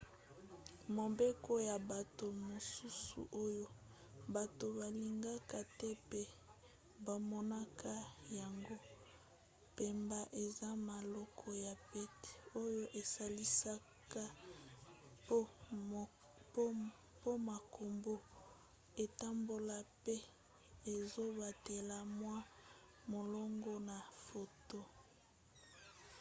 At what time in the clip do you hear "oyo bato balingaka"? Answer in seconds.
3.43-5.59